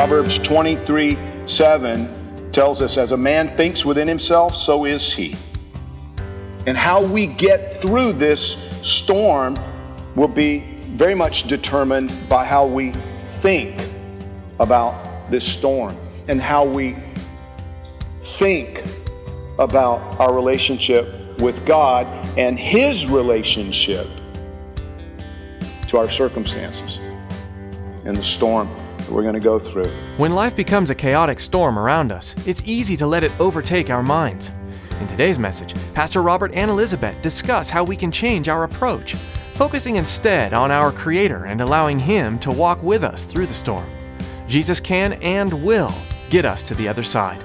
Proverbs 0.00 0.38
23 0.38 1.18
7 1.44 2.52
tells 2.52 2.80
us, 2.80 2.96
As 2.96 3.12
a 3.12 3.18
man 3.18 3.54
thinks 3.54 3.84
within 3.84 4.08
himself, 4.08 4.54
so 4.54 4.86
is 4.86 5.12
he. 5.12 5.36
And 6.66 6.74
how 6.74 7.04
we 7.04 7.26
get 7.26 7.82
through 7.82 8.14
this 8.14 8.80
storm 8.80 9.58
will 10.16 10.26
be 10.26 10.60
very 10.94 11.14
much 11.14 11.48
determined 11.48 12.14
by 12.30 12.46
how 12.46 12.64
we 12.64 12.92
think 13.42 13.86
about 14.58 15.30
this 15.30 15.46
storm 15.46 15.94
and 16.28 16.40
how 16.40 16.64
we 16.64 16.96
think 18.20 18.82
about 19.58 20.18
our 20.18 20.32
relationship 20.32 21.38
with 21.42 21.66
God 21.66 22.06
and 22.38 22.58
His 22.58 23.06
relationship 23.06 24.08
to 25.88 25.98
our 25.98 26.08
circumstances 26.08 26.96
and 28.06 28.16
the 28.16 28.24
storm 28.24 28.66
we're 29.10 29.22
going 29.22 29.34
to 29.34 29.40
go 29.40 29.58
through. 29.58 29.90
When 30.16 30.32
life 30.32 30.54
becomes 30.54 30.90
a 30.90 30.94
chaotic 30.94 31.40
storm 31.40 31.78
around 31.78 32.12
us, 32.12 32.34
it's 32.46 32.62
easy 32.64 32.96
to 32.96 33.06
let 33.06 33.24
it 33.24 33.32
overtake 33.40 33.90
our 33.90 34.02
minds. 34.02 34.52
In 35.00 35.06
today's 35.06 35.38
message, 35.38 35.74
Pastor 35.94 36.22
Robert 36.22 36.52
and 36.54 36.70
Elizabeth 36.70 37.20
discuss 37.22 37.70
how 37.70 37.82
we 37.82 37.96
can 37.96 38.12
change 38.12 38.48
our 38.48 38.64
approach, 38.64 39.14
focusing 39.54 39.96
instead 39.96 40.52
on 40.52 40.70
our 40.70 40.92
Creator 40.92 41.46
and 41.46 41.60
allowing 41.60 41.98
Him 41.98 42.38
to 42.40 42.50
walk 42.50 42.82
with 42.82 43.02
us 43.02 43.26
through 43.26 43.46
the 43.46 43.54
storm. 43.54 43.88
Jesus 44.46 44.80
can 44.80 45.14
and 45.14 45.52
will 45.52 45.94
get 46.28 46.44
us 46.44 46.62
to 46.64 46.74
the 46.74 46.88
other 46.88 47.02
side. 47.02 47.44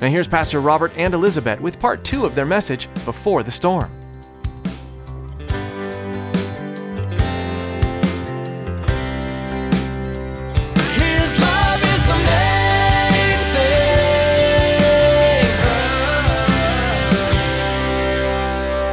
Now, 0.00 0.08
here's 0.08 0.28
Pastor 0.28 0.60
Robert 0.60 0.92
and 0.96 1.12
Elizabeth 1.12 1.60
with 1.60 1.78
part 1.78 2.04
two 2.04 2.24
of 2.24 2.34
their 2.34 2.46
message, 2.46 2.88
Before 3.04 3.42
the 3.42 3.50
Storm. 3.50 3.99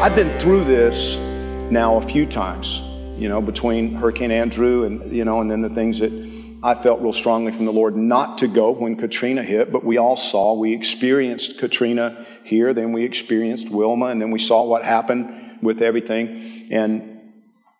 I've 0.07 0.15
been 0.15 0.39
through 0.39 0.63
this 0.63 1.17
now 1.69 1.97
a 1.97 2.01
few 2.01 2.25
times, 2.25 2.79
you 3.17 3.27
know, 3.27 3.41
between 3.41 3.93
Hurricane 3.93 4.31
Andrew 4.31 4.85
and, 4.85 5.13
you 5.13 5.25
know, 5.25 5.41
and 5.41 5.51
then 5.51 5.61
the 5.61 5.69
things 5.69 5.99
that 5.99 6.13
I 6.63 6.75
felt 6.75 7.01
real 7.01 7.11
strongly 7.11 7.51
from 7.51 7.65
the 7.65 7.73
Lord 7.73 7.97
not 7.97 8.37
to 8.37 8.47
go 8.47 8.71
when 8.71 8.95
Katrina 8.95 9.43
hit, 9.43 9.69
but 9.69 9.83
we 9.83 9.97
all 9.97 10.15
saw, 10.15 10.53
we 10.53 10.73
experienced 10.73 11.59
Katrina 11.59 12.25
here, 12.45 12.73
then 12.73 12.93
we 12.93 13.03
experienced 13.03 13.69
Wilma, 13.69 14.05
and 14.05 14.21
then 14.21 14.31
we 14.31 14.39
saw 14.39 14.63
what 14.63 14.85
happened 14.85 15.59
with 15.61 15.81
everything. 15.81 16.69
And 16.71 17.19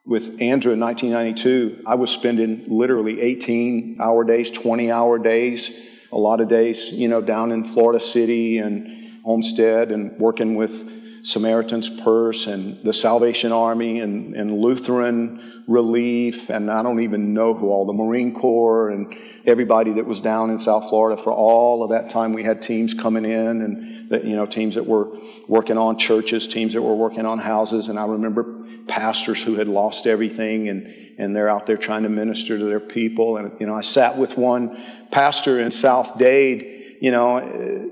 with 0.05 0.41
Andrew 0.41 0.73
in 0.73 0.81
1992, 0.81 1.83
I 1.87 1.95
was 1.95 2.11
spending 2.11 2.65
literally 2.67 3.21
18 3.21 3.99
hour 4.01 4.25
days, 4.25 4.51
20 4.51 4.91
hour 4.91 5.17
days, 5.17 5.81
a 6.11 6.17
lot 6.17 6.41
of 6.41 6.49
days, 6.49 6.91
you 6.91 7.07
know, 7.07 7.21
down 7.21 7.53
in 7.53 7.63
Florida 7.63 8.01
City 8.01 8.57
and 8.57 9.23
Homestead 9.23 9.93
and 9.93 10.19
working 10.19 10.55
with 10.55 10.97
Samaritan's 11.27 11.89
Purse 11.89 12.47
and 12.47 12.81
the 12.83 12.93
Salvation 12.93 13.51
Army 13.51 13.99
and, 13.99 14.33
and 14.33 14.59
Lutheran 14.59 15.63
Relief. 15.67 16.49
And 16.49 16.71
I 16.71 16.81
don't 16.81 17.01
even 17.01 17.33
know 17.33 17.53
who 17.53 17.69
all 17.69 17.85
the 17.85 17.91
Marine 17.91 18.33
Corps 18.33 18.89
and 18.89 19.13
everybody 19.45 19.91
that 19.93 20.05
was 20.05 20.21
down 20.21 20.51
in 20.51 20.57
South 20.57 20.87
Florida 20.87 21.21
for 21.21 21.33
all 21.33 21.83
of 21.83 21.89
that 21.89 22.09
time. 22.09 22.31
We 22.31 22.43
had 22.43 22.61
teams 22.61 22.93
coming 22.93 23.25
in 23.25 23.61
and, 23.61 24.09
that, 24.09 24.23
you 24.23 24.37
know, 24.37 24.45
teams 24.45 24.75
that 24.75 24.85
were 24.85 25.09
working 25.49 25.77
on 25.77 25.97
churches, 25.97 26.47
teams 26.47 26.71
that 26.75 26.81
were 26.81 26.95
working 26.95 27.25
on 27.25 27.39
houses. 27.39 27.89
And 27.89 27.99
I 27.99 28.05
remember 28.05 28.63
pastors 28.87 29.43
who 29.43 29.55
had 29.55 29.67
lost 29.67 30.07
everything 30.07 30.69
and, 30.69 30.87
and 31.17 31.35
they're 31.35 31.49
out 31.49 31.65
there 31.65 31.75
trying 31.75 32.03
to 32.03 32.09
minister 32.09 32.57
to 32.57 32.63
their 32.63 32.79
people. 32.79 33.35
And, 33.35 33.51
you 33.59 33.67
know, 33.67 33.75
I 33.75 33.81
sat 33.81 34.17
with 34.17 34.37
one 34.37 34.81
pastor 35.11 35.59
in 35.59 35.71
South 35.71 36.17
Dade, 36.17 36.99
you 37.01 37.11
know, 37.11 37.86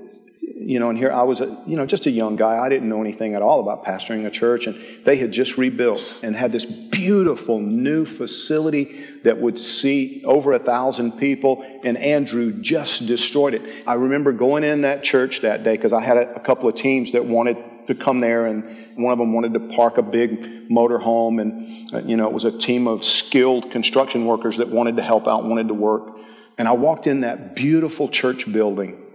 you 0.66 0.80
know, 0.80 0.88
and 0.88 0.98
here 0.98 1.12
I 1.12 1.22
was, 1.22 1.40
a, 1.40 1.62
you 1.64 1.76
know, 1.76 1.86
just 1.86 2.06
a 2.06 2.10
young 2.10 2.34
guy. 2.34 2.58
I 2.58 2.68
didn't 2.68 2.88
know 2.88 3.00
anything 3.00 3.36
at 3.36 3.42
all 3.42 3.60
about 3.60 3.84
pastoring 3.84 4.26
a 4.26 4.30
church, 4.30 4.66
and 4.66 4.76
they 5.04 5.14
had 5.14 5.30
just 5.30 5.56
rebuilt 5.56 6.02
and 6.24 6.34
had 6.34 6.50
this 6.50 6.64
beautiful 6.64 7.60
new 7.60 8.04
facility 8.04 9.00
that 9.22 9.38
would 9.38 9.60
seat 9.60 10.24
over 10.24 10.52
a 10.54 10.58
thousand 10.58 11.12
people. 11.12 11.64
And 11.84 11.96
Andrew 11.96 12.50
just 12.50 13.06
destroyed 13.06 13.54
it. 13.54 13.62
I 13.86 13.94
remember 13.94 14.32
going 14.32 14.64
in 14.64 14.80
that 14.80 15.04
church 15.04 15.42
that 15.42 15.62
day 15.62 15.76
because 15.76 15.92
I 15.92 16.00
had 16.00 16.16
a, 16.16 16.34
a 16.34 16.40
couple 16.40 16.68
of 16.68 16.74
teams 16.74 17.12
that 17.12 17.24
wanted 17.24 17.58
to 17.86 17.94
come 17.94 18.18
there, 18.18 18.46
and 18.46 18.64
one 18.96 19.12
of 19.12 19.20
them 19.20 19.32
wanted 19.32 19.54
to 19.54 19.60
park 19.60 19.98
a 19.98 20.02
big 20.02 20.68
motor 20.68 20.98
home, 20.98 21.38
and 21.38 21.94
uh, 21.94 21.98
you 21.98 22.16
know, 22.16 22.26
it 22.26 22.32
was 22.32 22.44
a 22.44 22.50
team 22.50 22.88
of 22.88 23.04
skilled 23.04 23.70
construction 23.70 24.26
workers 24.26 24.56
that 24.56 24.66
wanted 24.66 24.96
to 24.96 25.02
help 25.02 25.28
out, 25.28 25.44
wanted 25.44 25.68
to 25.68 25.74
work. 25.74 26.16
And 26.58 26.66
I 26.66 26.72
walked 26.72 27.06
in 27.06 27.20
that 27.20 27.54
beautiful 27.54 28.08
church 28.08 28.50
building. 28.52 29.05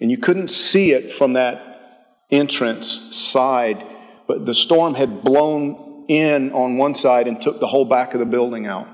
And 0.00 0.10
you 0.10 0.18
couldn't 0.18 0.48
see 0.48 0.92
it 0.92 1.12
from 1.12 1.34
that 1.34 2.16
entrance 2.30 3.16
side, 3.16 3.84
but 4.28 4.44
the 4.46 4.54
storm 4.54 4.94
had 4.94 5.22
blown 5.22 6.04
in 6.08 6.52
on 6.52 6.76
one 6.76 6.94
side 6.94 7.28
and 7.28 7.40
took 7.40 7.60
the 7.60 7.66
whole 7.66 7.84
back 7.84 8.14
of 8.14 8.20
the 8.20 8.26
building 8.26 8.66
out. 8.66 8.88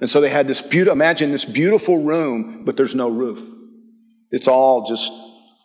And 0.00 0.08
so 0.08 0.20
they 0.20 0.30
had 0.30 0.46
this 0.46 0.62
beautiful, 0.62 0.92
imagine 0.92 1.30
this 1.30 1.44
beautiful 1.44 2.02
room, 2.02 2.64
but 2.64 2.76
there's 2.76 2.94
no 2.94 3.10
roof. 3.10 3.46
It's 4.30 4.48
all 4.48 4.86
just 4.86 5.12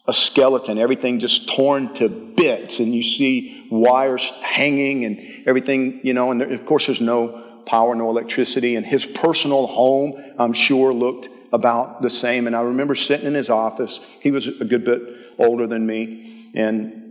a 0.07 0.13
skeleton, 0.13 0.77
everything 0.77 1.19
just 1.19 1.49
torn 1.49 1.93
to 1.95 2.09
bits, 2.09 2.79
and 2.79 2.93
you 2.93 3.01
see 3.01 3.67
wires 3.71 4.23
hanging 4.41 5.05
and 5.05 5.47
everything, 5.47 6.01
you 6.03 6.13
know, 6.13 6.31
and 6.31 6.41
there, 6.41 6.53
of 6.53 6.65
course 6.65 6.85
there's 6.85 7.01
no 7.01 7.61
power, 7.65 7.95
no 7.95 8.09
electricity, 8.09 8.75
and 8.75 8.85
his 8.85 9.05
personal 9.05 9.65
home, 9.65 10.13
I'm 10.37 10.53
sure, 10.53 10.93
looked 10.93 11.29
about 11.55 12.01
the 12.01 12.09
same. 12.09 12.47
And 12.47 12.55
I 12.55 12.61
remember 12.61 12.93
sitting 12.95 13.25
in 13.25 13.33
his 13.33 13.49
office. 13.49 13.99
He 14.21 14.29
was 14.29 14.47
a 14.47 14.65
good 14.65 14.83
bit 14.83 15.01
older 15.39 15.65
than 15.65 15.87
me, 15.87 16.51
and 16.53 17.05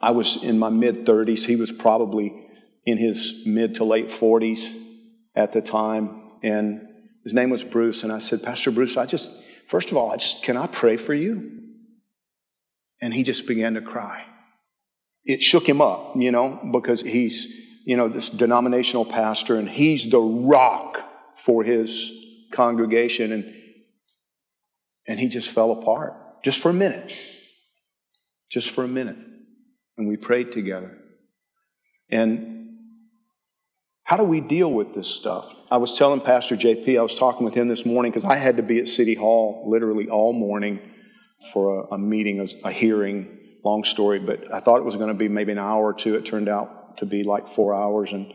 I 0.00 0.10
was 0.10 0.42
in 0.42 0.58
my 0.58 0.70
mid 0.70 1.04
30s. 1.04 1.44
He 1.44 1.56
was 1.56 1.70
probably 1.70 2.48
in 2.86 2.98
his 2.98 3.44
mid 3.46 3.76
to 3.76 3.84
late 3.84 4.08
40s 4.08 4.74
at 5.34 5.52
the 5.52 5.62
time. 5.62 6.32
And 6.42 6.88
his 7.22 7.34
name 7.34 7.50
was 7.50 7.64
Bruce. 7.64 8.02
And 8.02 8.12
I 8.12 8.18
said, 8.18 8.42
Pastor 8.42 8.70
Bruce, 8.70 8.96
I 8.96 9.06
just, 9.06 9.30
first 9.66 9.90
of 9.90 9.96
all, 9.96 10.12
I 10.12 10.16
just, 10.16 10.42
can 10.42 10.56
I 10.56 10.66
pray 10.66 10.96
for 10.96 11.14
you? 11.14 11.60
And 13.00 13.12
he 13.12 13.22
just 13.22 13.46
began 13.46 13.74
to 13.74 13.80
cry. 13.80 14.24
It 15.24 15.42
shook 15.42 15.66
him 15.66 15.80
up, 15.80 16.16
you 16.16 16.30
know, 16.30 16.60
because 16.70 17.00
he's, 17.00 17.46
you 17.86 17.96
know, 17.96 18.08
this 18.08 18.28
denominational 18.28 19.06
pastor 19.06 19.56
and 19.56 19.68
he's 19.68 20.10
the 20.10 20.20
rock 20.20 21.02
for 21.36 21.64
his 21.64 22.12
congregation. 22.52 23.32
And 23.32 23.54
and 25.06 25.18
he 25.20 25.28
just 25.28 25.50
fell 25.50 25.72
apart 25.72 26.14
just 26.42 26.60
for 26.60 26.70
a 26.70 26.74
minute. 26.74 27.12
Just 28.50 28.70
for 28.70 28.84
a 28.84 28.88
minute. 28.88 29.16
And 29.96 30.08
we 30.08 30.16
prayed 30.16 30.52
together. 30.52 30.96
And 32.10 32.54
how 34.04 34.18
do 34.18 34.24
we 34.24 34.40
deal 34.40 34.70
with 34.70 34.94
this 34.94 35.08
stuff? 35.08 35.52
I 35.70 35.78
was 35.78 35.96
telling 35.96 36.20
Pastor 36.20 36.56
JP, 36.56 36.98
I 36.98 37.02
was 37.02 37.14
talking 37.14 37.44
with 37.44 37.54
him 37.54 37.68
this 37.68 37.86
morning 37.86 38.12
because 38.12 38.28
I 38.28 38.36
had 38.36 38.58
to 38.58 38.62
be 38.62 38.78
at 38.78 38.88
City 38.88 39.14
Hall 39.14 39.64
literally 39.66 40.08
all 40.08 40.32
morning 40.32 40.80
for 41.52 41.80
a, 41.90 41.94
a 41.94 41.98
meeting, 41.98 42.40
a, 42.40 42.68
a 42.68 42.72
hearing. 42.72 43.40
Long 43.64 43.82
story, 43.82 44.18
but 44.18 44.52
I 44.52 44.60
thought 44.60 44.76
it 44.76 44.84
was 44.84 44.96
going 44.96 45.08
to 45.08 45.14
be 45.14 45.26
maybe 45.26 45.50
an 45.50 45.58
hour 45.58 45.84
or 45.86 45.94
two. 45.94 46.16
It 46.16 46.26
turned 46.26 46.50
out 46.50 46.98
to 46.98 47.06
be 47.06 47.24
like 47.24 47.48
four 47.48 47.74
hours. 47.74 48.12
And 48.12 48.30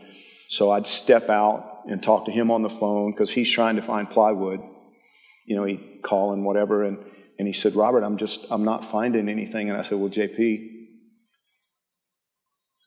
so 0.48 0.72
I'd 0.72 0.88
step 0.88 1.28
out 1.28 1.82
and 1.88 2.02
talk 2.02 2.24
to 2.24 2.32
him 2.32 2.50
on 2.50 2.62
the 2.62 2.68
phone 2.68 3.12
because 3.12 3.30
he's 3.30 3.48
trying 3.48 3.76
to 3.76 3.82
find 3.82 4.10
plywood 4.10 4.60
you 5.50 5.56
know, 5.56 5.64
he'd 5.64 5.98
call 6.02 6.32
and 6.32 6.44
whatever. 6.44 6.84
And, 6.84 6.96
and 7.36 7.48
he 7.48 7.52
said, 7.52 7.74
Robert, 7.74 8.04
I'm 8.04 8.16
just, 8.16 8.46
I'm 8.52 8.64
not 8.64 8.84
finding 8.84 9.28
anything. 9.28 9.68
And 9.68 9.76
I 9.76 9.82
said, 9.82 9.98
well, 9.98 10.08
JP, 10.08 10.68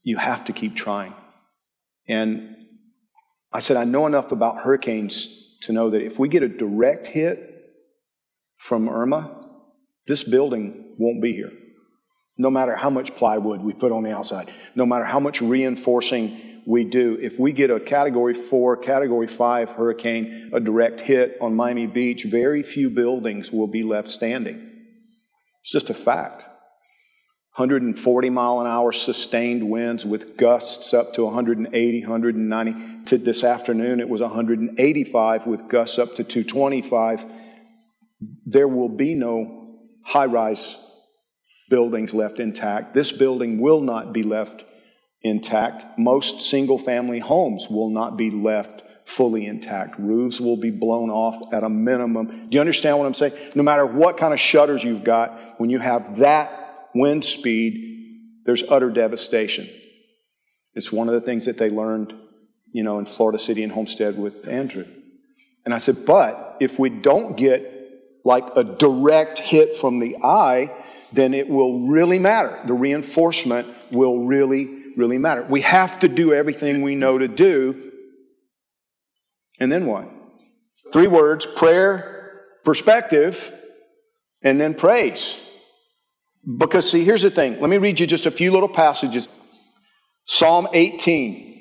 you 0.02 0.16
have 0.16 0.46
to 0.46 0.54
keep 0.54 0.74
trying. 0.74 1.14
And 2.08 2.56
I 3.52 3.60
said, 3.60 3.76
I 3.76 3.84
know 3.84 4.08
enough 4.08 4.32
about 4.32 4.62
hurricanes 4.62 5.58
to 5.64 5.74
know 5.74 5.90
that 5.90 6.02
if 6.04 6.18
we 6.18 6.30
get 6.30 6.42
a 6.42 6.48
direct 6.48 7.08
hit 7.08 7.38
from 8.56 8.88
Irma, 8.88 9.46
this 10.08 10.24
building 10.24 10.96
won't 10.98 11.22
be 11.22 11.34
here. 11.34 11.52
No 12.38 12.50
matter 12.50 12.78
how 12.78 12.90
much 12.90 13.14
plywood 13.14 13.60
we 13.60 13.74
put 13.74 13.92
on 13.92 14.04
the 14.04 14.16
outside, 14.16 14.50
no 14.74 14.86
matter 14.86 15.04
how 15.04 15.20
much 15.20 15.42
reinforcing 15.42 16.53
we 16.66 16.84
do, 16.84 17.18
if 17.22 17.40
we 17.40 17.52
get 17.52 17.72
a 17.72 17.80
category 17.80 18.34
four, 18.34 18.78
category 18.78 19.28
five 19.28 19.72
hurricane, 19.72 20.52
a 20.54 20.60
direct 20.60 21.02
hit 21.02 21.38
on 21.42 21.56
Miami 21.56 21.88
Beach, 21.88 22.24
very 22.24 22.64
few 22.64 22.90
buildings 22.90 23.52
will 23.52 23.68
be 23.68 23.84
left 23.84 24.10
standing. 24.12 24.72
It's 25.62 25.72
just 25.72 25.90
a 25.90 25.94
fact. 25.94 26.44
140 27.56 28.30
mile 28.32 28.62
an 28.62 28.68
hour 28.68 28.92
sustained 28.92 29.70
winds 29.70 30.06
with 30.06 30.38
gusts 30.38 30.92
up 30.94 31.14
to 31.14 31.26
180, 31.26 32.02
190. 32.02 33.06
To 33.06 33.18
this 33.18 33.44
afternoon, 33.44 34.00
it 34.00 34.10
was 34.10 34.22
185 34.22 35.46
with 35.46 35.68
gusts 35.68 36.00
up 36.00 36.16
to 36.16 36.24
225. 36.24 37.26
There 38.46 38.68
will 38.68 38.90
be 38.90 39.14
no 39.14 39.78
high 40.04 40.26
rise 40.26 40.78
buildings 41.70 42.14
left 42.14 42.40
intact. 42.40 42.94
This 42.94 43.12
building 43.12 43.60
will 43.60 43.82
not 43.82 44.14
be 44.14 44.24
left 44.24 44.64
intact. 45.24 45.86
Most 45.98 46.42
single 46.42 46.78
family 46.78 47.20
homes 47.20 47.68
will 47.70 47.90
not 47.90 48.18
be 48.18 48.30
left 48.30 48.82
fully 49.06 49.46
intact. 49.46 50.00
Roofs 50.00 50.40
will 50.40 50.58
be 50.58 50.72
blown 50.72 51.10
off 51.10 51.54
at 51.54 51.64
a 51.64 51.70
minimum. 51.70 52.50
Do 52.50 52.56
you 52.56 52.60
understand 52.60 52.98
what 52.98 53.06
I'm 53.06 53.14
saying? 53.14 53.34
No 53.56 53.64
matter 53.64 53.86
what 53.86 54.18
kind 54.18 54.34
of 54.34 54.40
shutters 54.40 54.84
you've 54.84 55.04
got, 55.04 55.60
when 55.60 55.70
you 55.70 55.80
have 55.80 56.18
that 56.18 56.90
wind 56.96 57.26
speed, 57.26 58.42
there's 58.46 58.64
utter 58.64 58.90
devastation. 58.90 59.70
It's 60.74 60.92
one 60.92 61.08
of 61.08 61.14
the 61.14 61.22
things 61.22 61.46
that 61.46 61.58
they 61.58 61.70
learned, 61.70 62.14
you 62.72 62.84
know, 62.84 63.00
in 63.00 63.06
Florida 63.06 63.40
City 63.40 63.64
and 63.64 63.72
Homestead 63.72 64.18
with 64.18 64.48
Andrew. 64.48 64.86
And 65.66 65.74
I 65.74 65.78
said, 65.78 66.06
but 66.06 66.58
if 66.60 66.80
we 66.80 66.90
don't 66.90 67.38
get 67.38 67.70
like 68.26 68.46
a 68.56 68.64
direct 68.64 69.40
hit 69.40 69.76
from 69.76 70.00
the 70.00 70.18
eye, 70.24 70.72
then 71.12 71.34
it 71.34 71.48
will 71.48 71.88
really 71.88 72.20
matter. 72.20 72.60
The 72.66 72.74
reinforcement 72.74 73.68
will 73.92 74.26
really, 74.26 74.83
really 74.98 75.18
matter. 75.18 75.44
We 75.44 75.62
have 75.62 76.00
to 76.00 76.08
do 76.08 76.34
everything 76.34 76.82
we 76.82 76.96
know 76.96 77.18
to 77.18 77.28
do. 77.28 77.92
And 79.60 79.72
then 79.72 79.86
what? 79.86 80.10
Three 80.92 81.08
words 81.08 81.46
prayer, 81.46 82.42
perspective, 82.64 83.54
and 84.42 84.60
then 84.60 84.74
praise. 84.74 85.40
Because, 86.58 86.92
see, 86.92 87.06
here's 87.06 87.22
the 87.22 87.32
thing. 87.32 87.60
Let 87.62 87.70
me 87.70 87.78
read 87.78 88.00
you 88.00 88.08
just 88.08 88.26
a 88.26 88.32
few 88.32 88.52
little 88.52 88.70
passages. 88.70 89.28
Psalm 90.26 90.68
18 90.74 91.52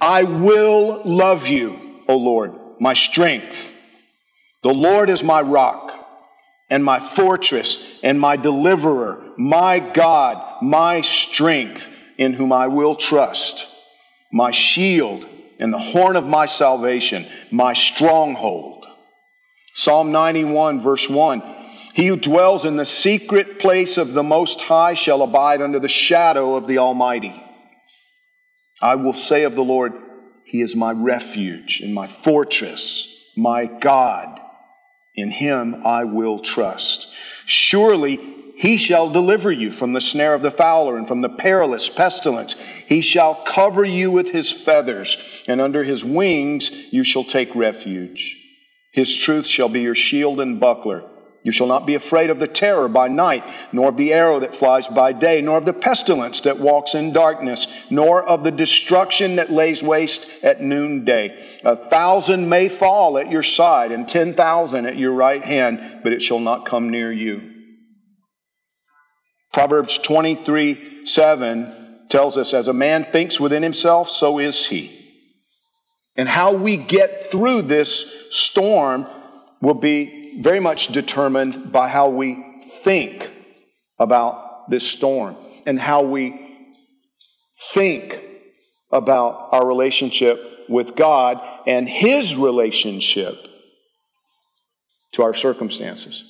I 0.00 0.24
will 0.24 1.00
love 1.04 1.46
you, 1.46 2.02
O 2.08 2.16
Lord, 2.16 2.52
my 2.80 2.92
strength. 2.92 3.68
The 4.64 4.74
Lord 4.74 5.08
is 5.08 5.22
my 5.22 5.40
rock 5.40 5.92
and 6.68 6.84
my 6.84 6.98
fortress 6.98 8.00
and 8.02 8.20
my 8.20 8.36
deliverer, 8.36 9.22
my 9.36 9.78
God, 9.78 10.62
my 10.62 11.02
strength, 11.02 11.91
in 12.22 12.34
whom 12.34 12.52
I 12.52 12.68
will 12.68 12.94
trust, 12.94 13.66
my 14.32 14.50
shield 14.50 15.26
and 15.58 15.72
the 15.72 15.78
horn 15.78 16.16
of 16.16 16.26
my 16.26 16.46
salvation, 16.46 17.26
my 17.50 17.72
stronghold. 17.72 18.86
Psalm 19.74 20.12
91, 20.12 20.80
verse 20.80 21.08
1 21.08 21.42
he 21.92 22.06
who 22.06 22.16
dwells 22.16 22.64
in 22.64 22.76
the 22.76 22.86
secret 22.86 23.58
place 23.58 23.98
of 23.98 24.14
the 24.14 24.22
Most 24.22 24.62
High 24.62 24.94
shall 24.94 25.22
abide 25.22 25.60
under 25.60 25.78
the 25.78 25.88
shadow 25.88 26.54
of 26.54 26.66
the 26.66 26.78
Almighty. 26.78 27.34
I 28.80 28.94
will 28.94 29.12
say 29.12 29.44
of 29.44 29.54
the 29.54 29.64
Lord, 29.64 29.92
He 30.44 30.62
is 30.62 30.74
my 30.74 30.92
refuge 30.92 31.80
and 31.82 31.94
my 31.94 32.06
fortress, 32.06 33.30
my 33.36 33.66
God. 33.66 34.40
In 35.14 35.30
Him 35.30 35.82
I 35.84 36.04
will 36.04 36.38
trust. 36.38 37.12
Surely 37.44 38.41
He 38.62 38.76
shall 38.76 39.10
deliver 39.10 39.50
you 39.50 39.72
from 39.72 39.92
the 39.92 40.00
snare 40.00 40.34
of 40.34 40.42
the 40.42 40.50
fowler 40.52 40.96
and 40.96 41.08
from 41.08 41.20
the 41.20 41.28
perilous 41.28 41.88
pestilence. 41.88 42.52
He 42.86 43.00
shall 43.00 43.34
cover 43.44 43.84
you 43.84 44.12
with 44.12 44.30
His 44.30 44.52
feathers, 44.52 45.42
and 45.48 45.60
under 45.60 45.82
His 45.82 46.04
wings 46.04 46.92
you 46.92 47.02
shall 47.02 47.24
take 47.24 47.52
refuge. 47.56 48.36
His 48.92 49.16
truth 49.16 49.46
shall 49.48 49.68
be 49.68 49.80
your 49.80 49.96
shield 49.96 50.38
and 50.38 50.60
buckler. 50.60 51.02
You 51.42 51.50
shall 51.50 51.66
not 51.66 51.86
be 51.86 51.96
afraid 51.96 52.30
of 52.30 52.38
the 52.38 52.46
terror 52.46 52.88
by 52.88 53.08
night, 53.08 53.42
nor 53.72 53.88
of 53.88 53.96
the 53.96 54.12
arrow 54.12 54.38
that 54.38 54.54
flies 54.54 54.86
by 54.86 55.12
day, 55.12 55.40
nor 55.40 55.58
of 55.58 55.64
the 55.64 55.72
pestilence 55.72 56.42
that 56.42 56.60
walks 56.60 56.94
in 56.94 57.12
darkness, 57.12 57.66
nor 57.90 58.22
of 58.22 58.44
the 58.44 58.52
destruction 58.52 59.34
that 59.36 59.50
lays 59.50 59.82
waste 59.82 60.44
at 60.44 60.60
noonday. 60.60 61.36
A 61.64 61.74
thousand 61.74 62.48
may 62.48 62.68
fall 62.68 63.18
at 63.18 63.28
your 63.28 63.42
side, 63.42 63.90
and 63.90 64.08
ten 64.08 64.34
thousand 64.34 64.86
at 64.86 64.96
your 64.96 65.14
right 65.14 65.42
hand, 65.42 66.02
but 66.04 66.12
it 66.12 66.22
shall 66.22 66.38
not 66.38 66.64
come 66.64 66.90
near 66.90 67.10
you. 67.10 67.51
Proverbs 69.52 69.98
23 69.98 71.06
7 71.06 72.06
tells 72.08 72.36
us, 72.36 72.54
As 72.54 72.68
a 72.68 72.72
man 72.72 73.04
thinks 73.04 73.38
within 73.38 73.62
himself, 73.62 74.08
so 74.08 74.38
is 74.38 74.66
he. 74.66 74.98
And 76.16 76.28
how 76.28 76.52
we 76.52 76.76
get 76.76 77.30
through 77.30 77.62
this 77.62 78.28
storm 78.30 79.06
will 79.60 79.74
be 79.74 80.40
very 80.40 80.60
much 80.60 80.88
determined 80.88 81.72
by 81.72 81.88
how 81.88 82.08
we 82.08 82.62
think 82.82 83.30
about 83.98 84.70
this 84.70 84.88
storm 84.88 85.36
and 85.66 85.78
how 85.78 86.02
we 86.02 86.56
think 87.72 88.20
about 88.90 89.48
our 89.52 89.66
relationship 89.66 90.38
with 90.68 90.96
God 90.96 91.40
and 91.66 91.88
His 91.88 92.36
relationship 92.36 93.36
to 95.12 95.22
our 95.22 95.34
circumstances 95.34 96.24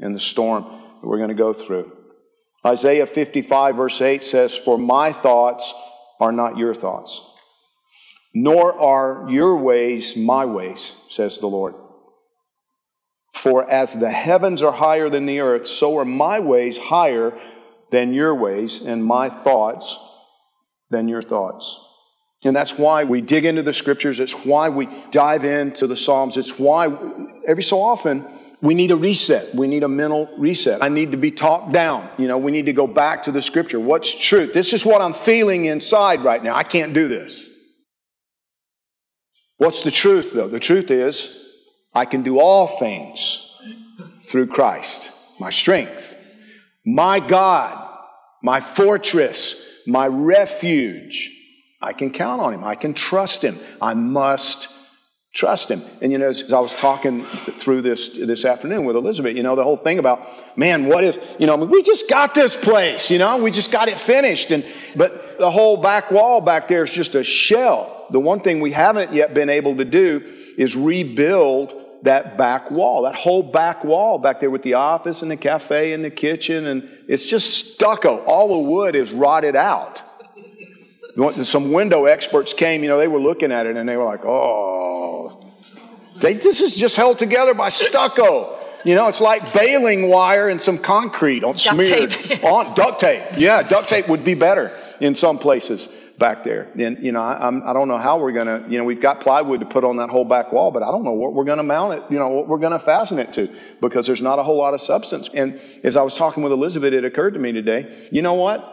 and 0.00 0.14
the 0.14 0.20
storm 0.20 0.64
that 0.64 1.06
we're 1.06 1.18
going 1.18 1.28
to 1.28 1.34
go 1.34 1.52
through. 1.52 1.90
Isaiah 2.66 3.06
55, 3.06 3.76
verse 3.76 4.00
8 4.02 4.24
says, 4.24 4.56
For 4.56 4.76
my 4.76 5.12
thoughts 5.12 5.72
are 6.18 6.32
not 6.32 6.58
your 6.58 6.74
thoughts, 6.74 7.22
nor 8.34 8.76
are 8.78 9.30
your 9.30 9.56
ways 9.56 10.16
my 10.16 10.44
ways, 10.44 10.92
says 11.08 11.38
the 11.38 11.46
Lord. 11.46 11.74
For 13.32 13.70
as 13.70 13.94
the 13.94 14.10
heavens 14.10 14.62
are 14.62 14.72
higher 14.72 15.08
than 15.08 15.26
the 15.26 15.40
earth, 15.40 15.66
so 15.66 15.96
are 15.98 16.04
my 16.04 16.40
ways 16.40 16.76
higher 16.76 17.38
than 17.90 18.12
your 18.12 18.34
ways, 18.34 18.82
and 18.82 19.04
my 19.04 19.28
thoughts 19.28 19.96
than 20.90 21.06
your 21.06 21.22
thoughts. 21.22 21.82
And 22.44 22.54
that's 22.54 22.76
why 22.76 23.04
we 23.04 23.20
dig 23.20 23.44
into 23.44 23.62
the 23.62 23.72
scriptures. 23.72 24.18
It's 24.18 24.44
why 24.44 24.70
we 24.70 24.88
dive 25.10 25.44
into 25.44 25.86
the 25.86 25.96
Psalms. 25.96 26.36
It's 26.36 26.58
why 26.58 26.86
every 27.46 27.62
so 27.62 27.80
often 27.80 28.26
we 28.66 28.74
need 28.74 28.90
a 28.90 28.96
reset. 28.96 29.54
We 29.54 29.68
need 29.68 29.84
a 29.84 29.88
mental 29.88 30.28
reset. 30.36 30.82
I 30.82 30.88
need 30.88 31.12
to 31.12 31.16
be 31.16 31.30
talked 31.30 31.70
down. 31.70 32.10
You 32.18 32.26
know, 32.26 32.36
we 32.36 32.50
need 32.50 32.66
to 32.66 32.72
go 32.72 32.88
back 32.88 33.22
to 33.22 33.30
the 33.30 33.40
scripture. 33.40 33.78
What's 33.78 34.12
truth? 34.12 34.52
This 34.52 34.72
is 34.72 34.84
what 34.84 35.00
I'm 35.00 35.14
feeling 35.14 35.66
inside 35.66 36.22
right 36.22 36.42
now. 36.42 36.56
I 36.56 36.64
can't 36.64 36.92
do 36.92 37.06
this. 37.06 37.48
What's 39.58 39.82
the 39.82 39.92
truth, 39.92 40.32
though? 40.32 40.48
The 40.48 40.58
truth 40.58 40.90
is, 40.90 41.40
I 41.94 42.06
can 42.06 42.24
do 42.24 42.40
all 42.40 42.66
things 42.66 43.48
through 44.24 44.48
Christ, 44.48 45.12
my 45.38 45.50
strength. 45.50 46.20
My 46.84 47.20
God, 47.20 47.88
my 48.42 48.60
fortress, 48.60 49.64
my 49.86 50.08
refuge. 50.08 51.30
I 51.80 51.92
can 51.92 52.10
count 52.10 52.40
on 52.40 52.52
him. 52.52 52.64
I 52.64 52.74
can 52.74 52.94
trust 52.94 53.44
him. 53.44 53.60
I 53.80 53.94
must 53.94 54.75
trust 55.36 55.70
him. 55.70 55.82
And 56.00 56.10
you 56.10 56.18
know, 56.18 56.28
as, 56.28 56.50
I 56.50 56.58
was 56.58 56.74
talking 56.74 57.22
through 57.58 57.82
this 57.82 58.08
this 58.16 58.44
afternoon 58.44 58.86
with 58.86 58.96
Elizabeth, 58.96 59.36
you 59.36 59.42
know, 59.42 59.54
the 59.54 59.62
whole 59.62 59.76
thing 59.76 59.98
about, 59.98 60.26
man, 60.56 60.86
what 60.86 61.04
if, 61.04 61.18
you 61.38 61.46
know, 61.46 61.56
we 61.56 61.82
just 61.82 62.08
got 62.08 62.34
this 62.34 62.56
place, 62.56 63.10
you 63.10 63.18
know, 63.18 63.36
we 63.36 63.50
just 63.50 63.70
got 63.70 63.88
it 63.88 63.98
finished. 63.98 64.50
And 64.50 64.64
but 64.96 65.38
the 65.38 65.50
whole 65.50 65.76
back 65.76 66.10
wall 66.10 66.40
back 66.40 66.68
there 66.68 66.82
is 66.82 66.90
just 66.90 67.14
a 67.14 67.22
shell. 67.22 68.06
The 68.10 68.20
one 68.20 68.40
thing 68.40 68.60
we 68.60 68.72
haven't 68.72 69.12
yet 69.12 69.34
been 69.34 69.50
able 69.50 69.76
to 69.76 69.84
do 69.84 70.22
is 70.56 70.74
rebuild 70.74 71.74
that 72.02 72.38
back 72.38 72.70
wall, 72.70 73.02
that 73.02 73.14
whole 73.14 73.42
back 73.42 73.84
wall 73.84 74.18
back 74.18 74.40
there 74.40 74.50
with 74.50 74.62
the 74.62 74.74
office 74.74 75.22
and 75.22 75.30
the 75.30 75.36
cafe 75.36 75.92
and 75.92 76.04
the 76.04 76.10
kitchen, 76.10 76.66
and 76.66 76.88
it's 77.08 77.28
just 77.28 77.74
stucco. 77.74 78.24
All 78.24 78.62
the 78.62 78.70
wood 78.70 78.94
is 78.94 79.12
rotted 79.12 79.56
out. 79.56 80.02
Some 81.42 81.72
window 81.72 82.04
experts 82.04 82.52
came, 82.52 82.82
you 82.82 82.88
know, 82.88 82.98
they 82.98 83.08
were 83.08 83.18
looking 83.18 83.50
at 83.50 83.66
it 83.66 83.76
and 83.76 83.88
they 83.88 83.96
were 83.96 84.04
like, 84.04 84.24
oh, 84.24 84.75
they, 86.20 86.34
this 86.34 86.60
is 86.60 86.74
just 86.74 86.96
held 86.96 87.18
together 87.18 87.54
by 87.54 87.68
stucco. 87.68 88.58
You 88.84 88.94
know, 88.94 89.08
it's 89.08 89.20
like 89.20 89.52
baling 89.52 90.08
wire 90.08 90.48
and 90.48 90.62
some 90.62 90.78
concrete 90.78 91.42
on 91.42 91.56
smeared 91.56 92.14
on 92.44 92.74
duct 92.74 93.00
tape. 93.00 93.22
Yeah, 93.36 93.62
duct 93.62 93.88
tape 93.88 94.08
would 94.08 94.24
be 94.24 94.34
better 94.34 94.70
in 95.00 95.14
some 95.14 95.38
places 95.38 95.88
back 96.18 96.44
there. 96.44 96.68
And, 96.78 97.02
you 97.04 97.12
know, 97.12 97.20
I, 97.20 97.46
I'm, 97.46 97.62
I 97.62 97.72
do 97.72 97.80
not 97.80 97.84
know 97.86 97.98
how 97.98 98.18
we're 98.18 98.32
to, 98.32 98.64
you 98.68 98.78
know, 98.78 98.84
we've 98.84 99.00
got 99.00 99.20
plywood 99.20 99.60
to 99.60 99.66
put 99.66 99.84
on 99.84 99.96
that 99.96 100.08
whole 100.08 100.24
back 100.24 100.52
wall, 100.52 100.70
but 100.70 100.82
I 100.82 100.86
don't 100.86 101.04
know 101.04 101.12
what 101.12 101.34
we're 101.34 101.44
to 101.44 101.62
mount 101.62 101.98
it, 101.98 102.02
you 102.10 102.18
know, 102.18 102.28
what 102.28 102.48
we're 102.48 102.58
to 102.72 102.78
fasten 102.78 103.18
it 103.18 103.32
to 103.34 103.54
because 103.80 104.06
there's 104.06 104.22
not 104.22 104.38
a 104.38 104.42
whole 104.42 104.56
lot 104.56 104.74
of 104.74 104.80
substance. 104.80 105.28
And 105.34 105.60
as 105.82 105.96
I 105.96 106.02
was 106.02 106.16
talking 106.16 106.42
with 106.42 106.52
Elizabeth, 106.52 106.94
it 106.94 107.04
occurred 107.04 107.34
to 107.34 107.40
me 107.40 107.52
today, 107.52 108.08
you 108.10 108.22
know 108.22 108.34
what? 108.34 108.72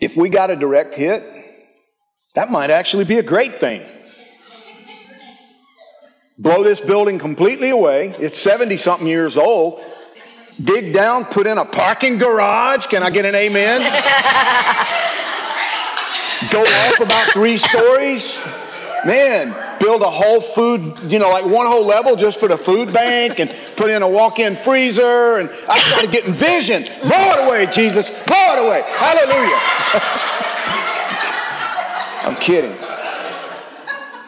If 0.00 0.16
we 0.16 0.28
got 0.28 0.50
a 0.50 0.56
direct 0.56 0.94
hit, 0.94 1.22
that 2.34 2.50
might 2.50 2.70
actually 2.70 3.04
be 3.04 3.18
a 3.18 3.22
great 3.22 3.54
thing. 3.54 3.86
Blow 6.42 6.64
this 6.64 6.80
building 6.80 7.20
completely 7.20 7.70
away. 7.70 8.16
It's 8.18 8.36
70 8.38 8.76
something 8.76 9.06
years 9.06 9.36
old. 9.36 9.80
Dig 10.62 10.92
down, 10.92 11.24
put 11.24 11.46
in 11.46 11.56
a 11.56 11.64
parking 11.64 12.18
garage. 12.18 12.86
Can 12.86 13.04
I 13.04 13.10
get 13.10 13.24
an 13.24 13.34
amen? 13.36 13.80
Go 16.50 16.62
up 16.62 17.00
about 17.00 17.32
three 17.32 17.56
stories. 17.56 18.42
Man, 19.06 19.54
build 19.78 20.02
a 20.02 20.10
whole 20.10 20.40
food, 20.40 20.98
you 21.10 21.18
know, 21.20 21.30
like 21.30 21.46
one 21.46 21.66
whole 21.66 21.86
level 21.86 22.16
just 22.16 22.38
for 22.38 22.48
the 22.48 22.58
food 22.58 22.92
bank 22.92 23.38
and 23.38 23.54
put 23.76 23.90
in 23.90 24.02
a 24.02 24.08
walk 24.08 24.38
in 24.40 24.56
freezer. 24.56 25.38
And 25.38 25.48
I 25.68 25.78
started 25.78 26.10
getting 26.10 26.34
visions. 26.34 26.88
Blow 27.00 27.30
it 27.30 27.46
away, 27.46 27.66
Jesus. 27.66 28.10
Blow 28.26 28.52
it 28.52 28.58
away. 28.66 28.82
Hallelujah. 28.86 29.60
I'm 32.28 32.36
kidding. 32.36 32.76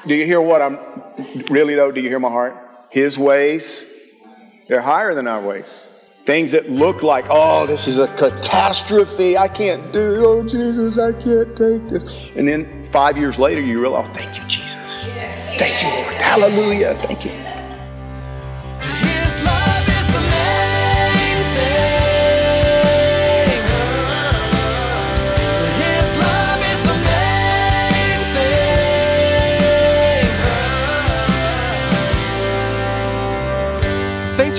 Do 0.06 0.14
you 0.14 0.24
hear 0.24 0.40
what 0.40 0.62
I'm 0.62 0.78
really, 1.48 1.74
though? 1.74 1.90
Do 1.90 2.00
you 2.00 2.08
hear 2.08 2.18
my 2.18 2.30
heart? 2.30 2.56
His 2.90 3.18
ways, 3.18 3.90
they're 4.68 4.80
higher 4.80 5.14
than 5.14 5.26
our 5.26 5.40
ways. 5.40 5.88
Things 6.24 6.52
that 6.52 6.70
look 6.70 7.02
like, 7.02 7.26
oh, 7.28 7.66
this 7.66 7.86
is 7.86 7.98
a 7.98 8.08
catastrophe. 8.16 9.36
I 9.36 9.48
can't 9.48 9.92
do. 9.92 10.24
Oh, 10.24 10.42
Jesus, 10.42 10.98
I 10.98 11.12
can't 11.12 11.54
take 11.54 11.86
this. 11.88 12.30
And 12.34 12.48
then 12.48 12.82
five 12.84 13.18
years 13.18 13.38
later, 13.38 13.60
you 13.60 13.80
realize, 13.80 14.08
oh, 14.08 14.12
thank 14.14 14.40
you, 14.40 14.46
Jesus. 14.48 15.04
Thank 15.58 15.82
you, 15.82 16.02
Lord. 16.02 16.14
Hallelujah. 16.14 16.94
Thank 16.94 17.26
you. 17.26 17.53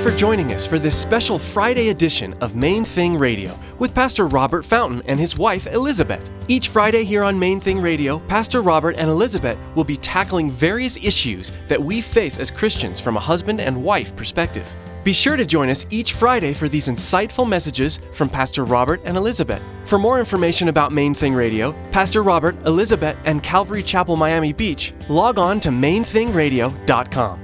For 0.06 0.16
joining 0.18 0.54
us 0.54 0.68
for 0.68 0.78
this 0.78 0.96
special 0.96 1.40
Friday 1.40 1.90
edition 1.90 2.36
of 2.40 2.56
Main 2.56 2.86
Thing 2.86 3.18
Radio 3.18 3.58
with 3.80 3.96
Pastor 3.96 4.28
Robert 4.28 4.64
Fountain 4.64 5.02
and 5.08 5.20
his 5.20 5.36
wife 5.36 5.66
Elizabeth. 5.66 6.30
Each 6.48 6.68
Friday 6.70 7.04
here 7.04 7.24
on 7.24 7.40
Main 7.40 7.60
Thing 7.60 7.82
Radio, 7.82 8.20
Pastor 8.20 8.62
Robert 8.62 8.98
and 9.00 9.10
Elizabeth 9.10 9.58
will 9.74 9.84
be 9.84 9.98
tackling 9.98 10.52
various 10.52 10.96
issues 10.98 11.52
that 11.68 11.82
we 11.82 12.02
face 12.02 12.38
as 12.38 12.52
Christians 12.52 13.00
from 13.00 13.18
a 13.18 13.20
husband 13.20 13.60
and 13.60 13.84
wife 13.84 14.16
perspective. 14.16 14.76
Be 15.04 15.12
sure 15.12 15.36
to 15.38 15.44
join 15.44 15.70
us 15.70 15.88
each 15.90 16.14
Friday 16.14 16.54
for 16.54 16.70
these 16.70 16.88
insightful 16.88 17.50
messages 17.50 18.00
from 18.14 18.30
Pastor 18.30 18.64
Robert 18.64 19.02
and 19.06 19.18
Elizabeth. 19.18 19.64
For 19.86 19.98
more 19.98 20.20
information 20.20 20.68
about 20.68 20.92
Main 20.92 21.16
Thing 21.16 21.34
Radio, 21.34 21.72
Pastor 21.90 22.22
Robert, 22.22 22.56
Elizabeth, 22.68 23.18
and 23.26 23.42
Calvary 23.42 23.82
Chapel 23.82 24.18
Miami 24.18 24.54
Beach, 24.54 24.94
log 25.10 25.40
on 25.40 25.60
to 25.62 25.70
mainthingradio.com. 25.70 27.42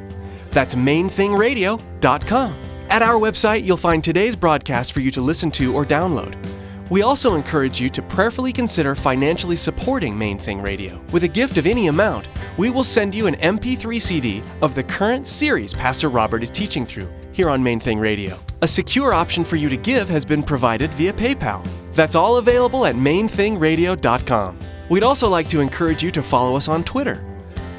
That's 0.51 0.75
mainthingradio.com. 0.75 1.90
At 2.89 3.03
our 3.03 3.13
website, 3.13 3.63
you'll 3.63 3.77
find 3.77 4.03
today's 4.03 4.35
broadcast 4.35 4.91
for 4.91 5.01
you 5.01 5.11
to 5.11 5.21
listen 5.21 5.51
to 5.51 5.73
or 5.73 5.85
download. 5.85 6.35
We 6.89 7.03
also 7.03 7.35
encourage 7.35 7.79
you 7.79 7.89
to 7.91 8.01
prayerfully 8.01 8.51
consider 8.51 8.95
financially 8.95 9.55
supporting 9.55 10.17
Main 10.17 10.37
Thing 10.37 10.61
Radio. 10.61 10.99
With 11.13 11.23
a 11.23 11.27
gift 11.27 11.57
of 11.57 11.65
any 11.65 11.87
amount, 11.87 12.27
we 12.57 12.69
will 12.69 12.83
send 12.83 13.15
you 13.15 13.27
an 13.27 13.35
MP3 13.35 14.01
CD 14.01 14.43
of 14.61 14.75
the 14.75 14.83
current 14.83 15.25
series 15.25 15.73
Pastor 15.73 16.09
Robert 16.09 16.43
is 16.43 16.49
teaching 16.49 16.85
through 16.85 17.09
here 17.31 17.49
on 17.49 17.63
Main 17.63 17.79
Thing 17.79 17.99
Radio. 17.99 18.37
A 18.61 18.67
secure 18.67 19.13
option 19.13 19.45
for 19.45 19.55
you 19.55 19.69
to 19.69 19.77
give 19.77 20.09
has 20.09 20.25
been 20.25 20.43
provided 20.43 20.93
via 20.95 21.13
PayPal. 21.13 21.65
That's 21.93 22.15
all 22.15 22.37
available 22.37 22.85
at 22.85 22.95
mainthingradio.com. 22.95 24.59
We'd 24.89 25.03
also 25.03 25.29
like 25.29 25.47
to 25.49 25.61
encourage 25.61 26.03
you 26.03 26.11
to 26.11 26.21
follow 26.21 26.57
us 26.57 26.67
on 26.67 26.83
Twitter. 26.83 27.23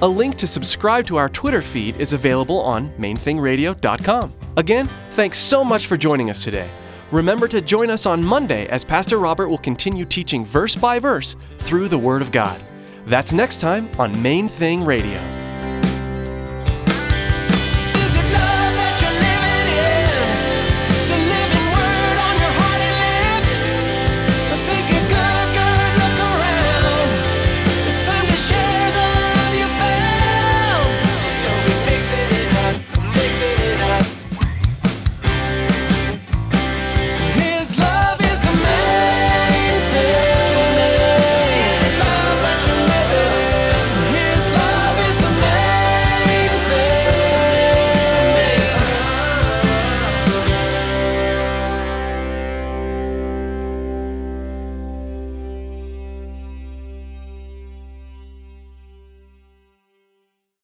A 0.02 0.09
link 0.09 0.37
to 0.38 0.49
subscribe 0.49 1.06
to 1.06 1.16
our 1.16 1.28
Twitter 1.28 1.62
feed 1.62 1.97
is 2.00 2.12
available 2.12 2.61
on 2.61 2.90
mainthingradio.com. 2.99 4.35
Again, 4.56 4.90
thanks 5.12 5.38
so 5.38 5.62
much 5.62 5.87
for 5.87 5.97
joining 5.97 6.28
us 6.28 6.42
today. 6.42 6.68
Remember 7.12 7.47
to 7.47 7.61
join 7.61 7.88
us 7.88 8.04
on 8.04 8.21
Monday 8.21 8.66
as 8.66 8.85
Pastor 8.85 9.18
Robert 9.18 9.49
will 9.49 9.59
continue 9.59 10.04
teaching 10.04 10.44
verse 10.44 10.75
by 10.75 10.99
verse 10.99 11.37
through 11.59 11.87
the 11.87 11.99
Word 11.99 12.21
of 12.21 12.32
God. 12.32 12.61
That's 13.06 13.32
next 13.32 13.61
time 13.61 13.88
on 13.97 14.21
Main 14.21 14.49
Thing 14.49 14.85
Radio. 14.85 15.41